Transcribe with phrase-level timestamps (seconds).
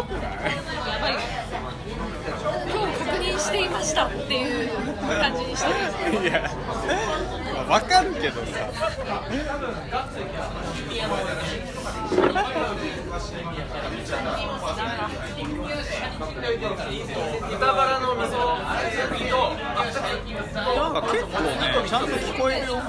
[0.00, 1.14] 遅くないやばい
[2.70, 4.70] 今日確認していましたっていう
[5.20, 6.50] 感じにしてるいや。
[7.70, 8.68] わかるけどさ
[17.48, 18.58] 豚バラの味噌
[20.74, 21.50] なんか結構ね
[21.88, 22.82] ちゃんと聞こえるよ。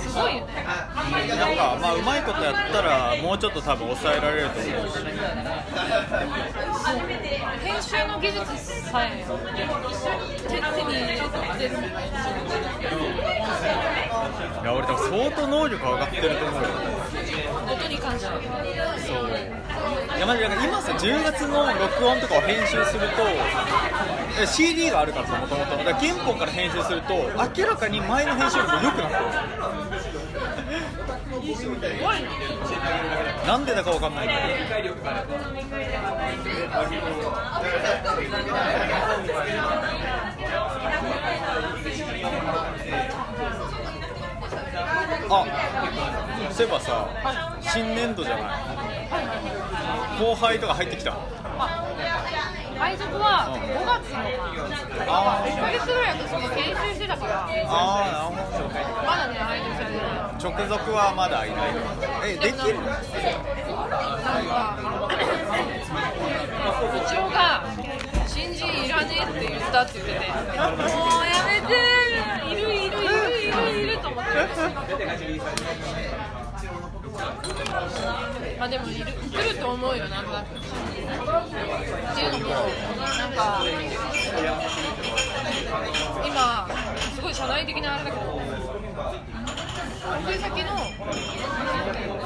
[0.00, 0.64] すごいよね。
[1.28, 4.98] なんかまあうまいことやったらもうちょっと多分抑えられると思うし
[7.62, 8.46] 編集の技術
[8.90, 11.18] さえ手手に入れ
[11.58, 11.76] てる
[14.26, 16.68] いや俺多分相当能力上がってると思うよ。
[17.68, 18.32] ことに関してそ
[19.26, 19.30] う。
[20.16, 23.22] いやマジでなんか今さ10月の録音とかを編集すると
[24.40, 29.20] え CD があるからさもともとだから原本から編集すると明らかに前の編集よりも良くなってる。
[33.46, 33.56] な。
[33.58, 34.40] んでだかわかんないけど
[45.30, 45.44] あ
[46.52, 47.08] そういえばさ
[47.60, 48.44] 新年度じゃない。
[50.18, 51.12] 後輩とか入ってきた？
[52.76, 54.18] 配属は5月の
[55.08, 57.48] あ1ヶ月ぐらい私も研修してたから。
[57.48, 58.68] ああなるほど。
[59.06, 60.06] まだね配属されてない。
[60.36, 61.72] 直属はまだいない
[62.24, 63.00] えできるなん
[64.46, 64.76] か
[66.92, 67.64] 部長が
[68.26, 70.20] 新人いらねえって言ったって言ってて。
[70.20, 70.32] も
[71.22, 71.72] うやめて
[72.52, 73.00] いるいるいる
[73.40, 74.15] いるいると思ってま
[78.58, 80.66] あでもいる来ると思うよなんとなくって
[82.20, 83.62] いうのもなんか
[86.26, 86.68] 今
[87.14, 88.40] すごい社内的なあれだけど
[90.22, 90.70] 得意先の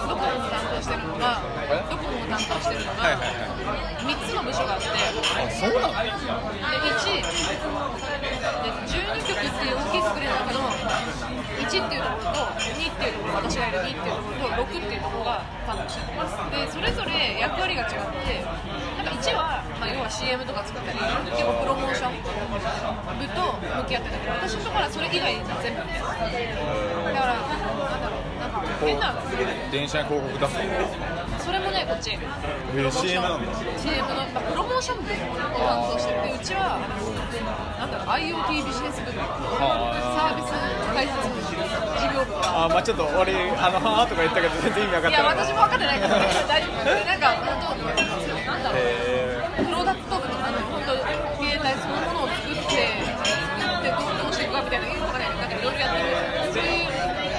[0.08, 1.42] ドコモを担当してるのが
[1.90, 4.00] ドコモを担当してるのがはいはいはい。
[4.00, 4.90] 3つの部署があってあ
[5.50, 5.98] そうなので
[6.90, 7.22] 1で
[8.86, 8.92] 12
[9.26, 10.60] 曲っていう大きいスクリーンだけど
[11.70, 16.18] 1っていうところと2っていうところ私がいる2っていうところと6っていうところが担当してる
[16.50, 18.42] でそれぞれ役割が違って
[18.98, 25.30] なんか1は、まあ、要は CM とか作ったり結構プロモーション部と向き合ってたけど私のところはそれ以外
[25.62, 26.10] 全部みたいな
[27.06, 29.14] だからなんだろうなんか変な
[29.70, 36.09] 電車に広告出すそれもねこっち CM なんだ CM の、プロモーション部を担当して
[37.80, 39.24] なんだろう IoT ビジネス部とか
[39.56, 40.52] サービス
[40.92, 41.56] 開発部事
[42.12, 42.28] 業部。
[42.28, 45.24] とかあまあちょっと俺あのはーとか言ったけど全然意味分かってない。
[45.24, 46.84] いや私も分かってないから 大丈夫。
[46.84, 50.92] でなんか本当なんだろうへプロダクト部とかね本当
[51.40, 56.52] 携帯そのものを作って作ってどうどうしていくかみたいなよくわかんないなんかいろいろやってる。
[56.52, 56.92] そういう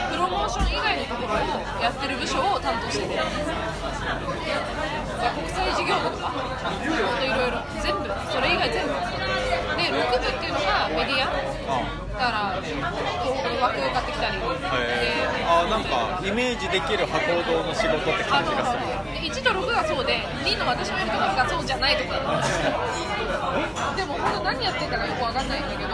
[0.09, 3.13] プロモーション以外のところをやってる部署を担当してて
[5.21, 8.93] 国際事業部とか本当いろいろ全部それ以外全部
[9.91, 11.35] で6部っていうのがメディアだ
[12.17, 12.55] から
[13.61, 18.81] 枠を買ってきたりあなんかイメージできる博報堂の仕事って感じがする。
[19.13, 22.19] で1と6がそうで2の私のいるところがそうじゃないところ
[23.95, 25.89] でも本当何やってんだかよくわかんないんだけど。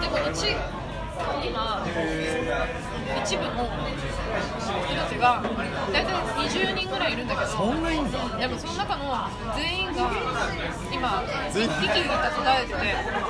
[0.00, 0.56] でも1
[1.44, 1.84] 今
[3.24, 3.48] 一部の
[4.84, 5.40] 人たちが
[5.90, 6.12] 大体
[6.44, 7.46] 20人ぐらいいるんだけど。
[7.50, 8.18] そんないいんだ。
[8.36, 9.04] でもその中の
[9.56, 10.12] 全員が
[10.92, 12.76] 今危機に立たされてて。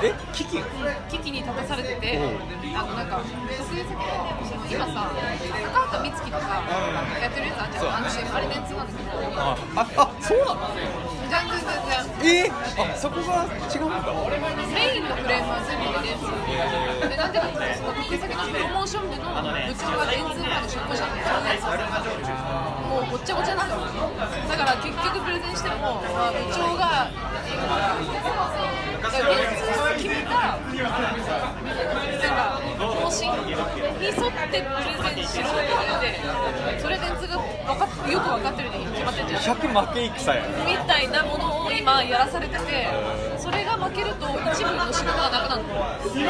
[0.03, 2.19] えキキ危機に立たされてて、
[2.75, 3.95] あのなんか得意先で
[4.43, 5.11] その今さ
[5.73, 6.43] 高畑充希とか
[7.21, 11.54] やってるやつあってあの CM あれ電通なんだけどあああそうなの？
[12.25, 14.09] えー、あそこが違うんだ。
[14.73, 16.25] メインのフレームは全部電通
[17.05, 22.33] でなんでかっていうとその得意先のプロモーション部の部長が電通まで出向者ってそういうやつ
[22.89, 27.13] もうごっちゃごちゃなんだだから結局プレゼンしても、まあ、部長が
[29.05, 30.57] だから電通が決めた
[32.87, 42.87] 方針に沿ってプレゼンしろって言われてそれ電通が分かっよく分かってるに決まってんじゃん100負け戦やみたいなものを今やらされてて
[43.37, 45.75] それが負けると一部の仕事がなくなるの。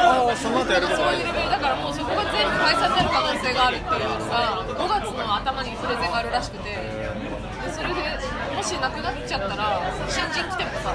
[0.00, 8.00] ああその後やるそういうレベルだからもうそこが全部解散になる可能性があるっていうのが5月の頭にプレゼンがあるらしくてでそれで
[8.56, 10.94] もしなくなっちゃったら新人来てもさ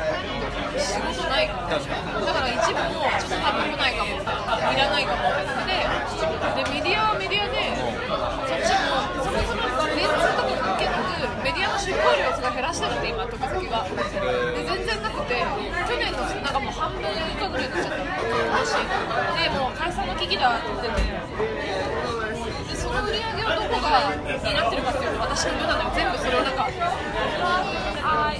[0.77, 9.61] 仕事ないだから一部もちょっと多分来ないかもみたいないらないかもみたいなででメディアはメディアでそっちもそもそも
[9.93, 15.43] 電通とか関係なくメディアの出稿量をすごい減らしてるって今得先がで全然なくて
[15.85, 18.85] 去年のなんかもう半分以下ぐらいになっちゃったらしい
[19.37, 19.69] でも
[20.35, 20.87] う解散の危機だって
[22.71, 26.69] でその売り上げをどこが担ってるかっていうと私の部なのよ全部それをなんか
[28.03, 28.33] あ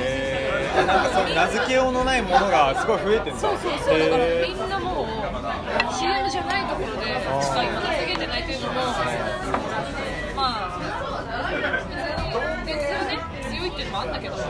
[0.00, 5.06] えー、なんかそういう名付けようのないものがすごい増えてるんだそうそうそうだからみんなもう
[5.94, 7.06] CM じゃないところで
[7.42, 8.74] しか今名付けてないというのも
[10.36, 10.78] まあ
[12.64, 13.18] 別にね
[13.50, 14.42] 強いっていうのもあんだけど、ま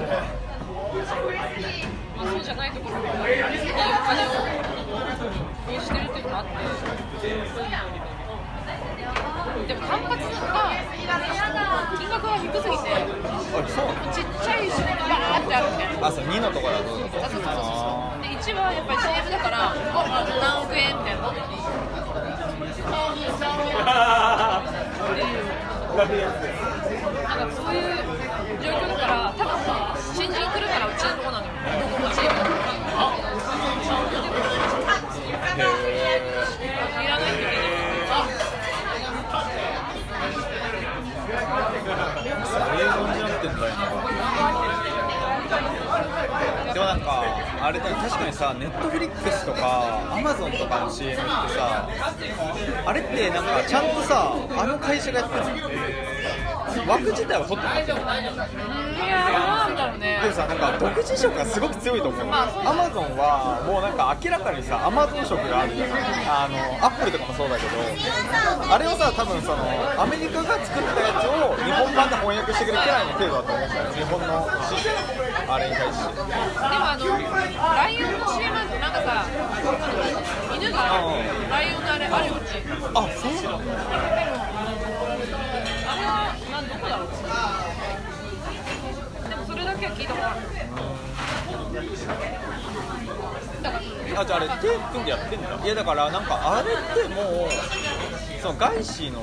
[2.22, 3.44] あ、そうじゃないところにいいお
[4.04, 4.30] 金を
[5.66, 6.52] 投じてるっていうのもあって
[9.66, 10.72] でも単発が
[11.98, 13.08] 金額が低すぎてー
[13.52, 17.48] あそうちっちゃい仕事がバーってあるみたいなあそう2のところだとそうそうそうそ
[18.16, 20.04] うで1はやっぱり CM だからお
[20.40, 21.28] 何億円みたいな。
[47.68, 51.86] あれだ確かにさネットフリックスとかアマゾンとかの CM ってさ
[52.86, 56.17] あれってなんかちゃんとさあの会社がやってるの？
[56.86, 59.86] 枠自体は取ってなかったよいやどうなんだ。
[59.88, 65.72] ろうねでもさなんか独自色がすごく強いと思うアマゾンはもうなんか明らかにさアマゾン色がある
[66.28, 67.72] あのアップルとかもそうだけど
[68.74, 69.64] あれをさ多分その
[69.96, 74.50] アメリカが作ったやつを日本版で翻訳してくれるくらいの程度だと思うんだよ日本の
[75.48, 79.24] あれに対してでもあのライオンの CM ってなんかさ
[80.58, 80.78] 犬が
[81.48, 82.60] ライオンのあれあるようち
[82.94, 83.62] あそうなの
[86.58, 87.08] なんどこだろう
[89.28, 90.40] でもそれだけは聞いたことある
[94.16, 96.74] あじゃああれテープでやってんだいやだからなんかあれっ
[97.08, 97.50] てもう
[98.42, 99.20] その外資の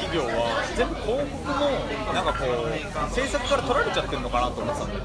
[0.00, 5.00] 企業は全部広告のなんかこう制作から取られちゃってるのかなと思ってたんだよ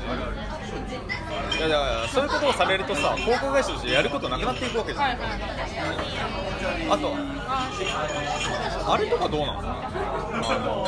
[1.58, 10.86] いやだからそういうことをされるとさ広告会社としてやることなくなっていくわけじゃんはいはいあとあれとかどうなのあの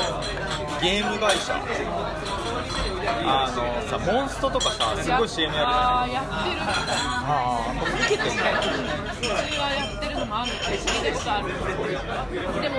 [0.81, 1.56] ゲーム会社。
[3.26, 8.64] あのさモンストとかさすごい CM やるじゃんあーやってるああもう受けてんだう
[9.22, 10.20] ちはやってる。
[10.20, 11.48] のもある聞いたことある
[12.62, 12.76] でも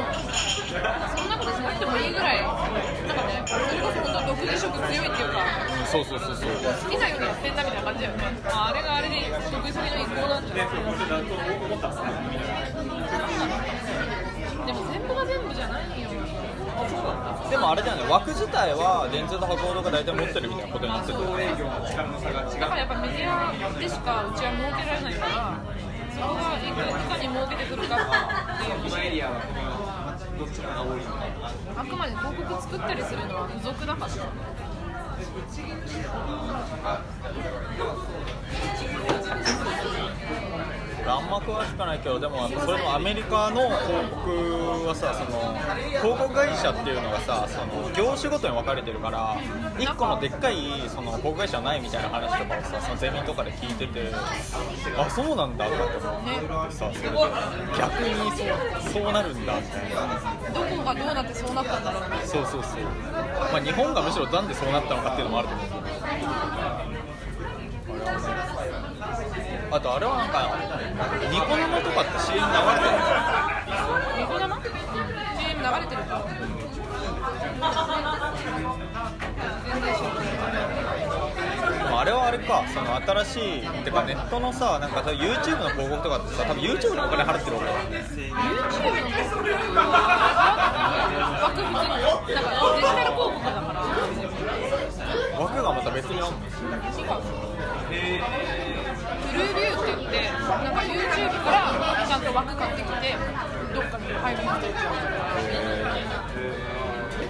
[1.16, 2.42] そんなことしなくてもいいぐらい。
[2.42, 5.40] なんかねそれこそ本当独自色強いっていうか
[5.86, 8.24] そうそうそうそう好きなようにやってんだみたいな感じだよね。
[8.50, 9.16] ああれがあれで
[9.50, 10.68] 得意先の意向なんじゃない
[14.66, 15.68] でも全部が全部じゃ
[17.50, 21.18] でもあれだよね枠自体は電通と博報堂が大体持ってるみたいなことになってる。
[21.18, 21.34] だか
[22.74, 25.58] らやっぱメディアでしかうちは設けられないから
[26.14, 29.26] そこがいかいかに設けてくるかっていう
[31.74, 34.12] あくまで広告作ったりするのは付属だから
[41.50, 45.54] 詳しくないけどでもそれもアメリカの広告はさその
[46.00, 49.36] 広告会社っていうのがさその業種ごとに分かれてるから
[49.78, 50.56] 1個のでっかい
[50.88, 54.12] その広告会社はないみたいな話とかをさそのゼミとかで聞いてて
[54.96, 56.80] あそうなんだとかって思って。
[56.80, 57.16] さそれで
[57.76, 62.16] 逆にそうそうなるんだみたいなどこがどうなってそうなったんだろうね。
[62.24, 62.82] そうそうそう、
[63.52, 65.80] まあ、日本がむしろなんでそうなったのかっていうのもあると思う
[69.72, 70.50] あとあれはなんか
[71.30, 72.96] ニコ生とかって CM 流れてる
[74.18, 74.50] ニコ生
[75.38, 76.26] CM 流れてるか
[79.70, 80.20] 全然知らない
[81.78, 82.64] でもあれはあれか。
[82.72, 89.98] その新しいてかネットのさなんか YouTube の広告とかってさ多分 YouTube にお金払ってるわけだよね YouTube の広告枠になんか
[92.26, 92.48] デジ
[92.82, 93.80] タル広告だから。
[95.40, 96.38] 枠がまた別にあるの。
[96.98, 97.08] 違う
[100.10, 103.14] ってなんか YouTube からちゃんと枠買ってきて
[103.72, 104.74] どっかに配分してる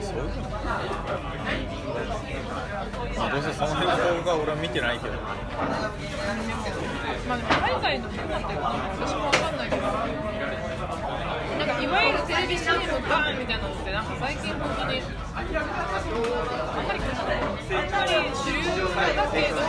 [0.00, 0.80] そういうことま
[3.26, 5.12] あどうせその辺の動画は俺は見てないけど。
[7.28, 9.82] まあでも海外のどうなってるかな私もわかんないけど
[12.50, 12.74] ビ CM
[13.06, 15.62] バーンみたいなのってなんか最近本当にあんまりあ
[16.82, 19.62] んまり主流だけど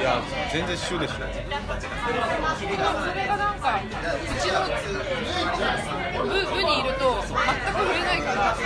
[0.00, 0.16] いや
[0.50, 1.14] 全然主でしょ。
[1.16, 1.20] そ
[3.14, 3.60] れがなん。
[3.60, 3.84] かう
[4.40, 4.64] ちの
[6.24, 7.36] 部部にいると全く
[7.76, 8.56] 触れないから。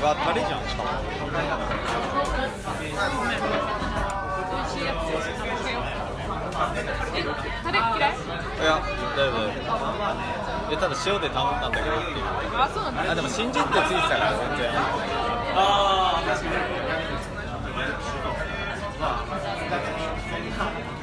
[0.00, 0.88] わタレじゃんしかも。
[4.48, 5.87] 美味しいやつ
[7.64, 8.14] タレ嫌い？
[8.14, 8.80] いや
[9.16, 9.36] だいぶ。
[10.70, 12.16] えただ塩で頼んだんだけどっていう。
[12.56, 13.12] あそうなんだ。
[13.12, 14.70] あでも新人ってついてたから全然。
[15.54, 16.58] ああ確かに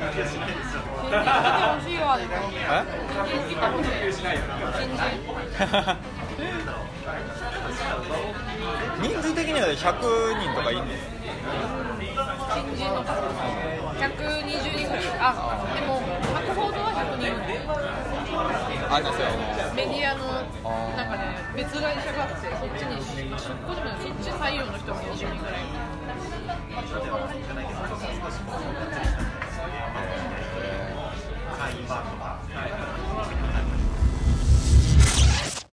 [0.05, 2.83] 新人来てほしいわでもえ
[3.27, 4.89] 新 人来てほしい新
[9.01, 9.73] 人人数的には100
[10.39, 11.03] 人とかいいんです
[12.53, 13.21] 新人の数
[14.45, 15.33] 120人ぐらいあ
[15.73, 15.99] でも
[16.33, 17.33] 博報堂は100人。
[18.87, 19.27] あなんですよ
[19.75, 20.21] メディアの
[20.95, 21.23] なんかね
[21.55, 25.65] 別会社があってそっちに出向でもないそっち採用の人も20人ぐらい
[31.57, 32.34] 会員版とか